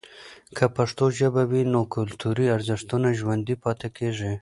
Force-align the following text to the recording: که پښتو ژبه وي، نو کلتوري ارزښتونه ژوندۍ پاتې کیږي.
که 0.57 0.65
پښتو 0.75 1.05
ژبه 1.19 1.43
وي، 1.51 1.63
نو 1.73 1.81
کلتوري 1.95 2.45
ارزښتونه 2.55 3.07
ژوندۍ 3.19 3.55
پاتې 3.63 3.87
کیږي. 3.97 4.33